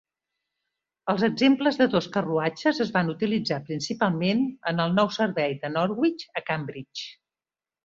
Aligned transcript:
Els 1.11 1.25
exemples 1.27 1.77
de 1.81 1.87
dos 1.95 2.07
carruatges 2.15 2.79
es 2.87 2.93
van 2.95 3.13
utilitzar 3.13 3.61
principalment 3.69 4.43
en 4.73 4.83
el 4.87 4.99
nou 5.03 5.15
servei 5.21 5.57
de 5.67 5.73
Norwich 5.77 6.27
a 6.43 6.47
Cambridge. 6.51 7.09